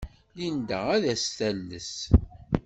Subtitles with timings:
[0.35, 1.91] Linda ad as-tales.